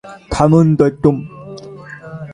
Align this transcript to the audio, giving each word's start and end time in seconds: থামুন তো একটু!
থামুন 0.31 0.67
তো 0.75 0.83
একটু! 0.85 1.09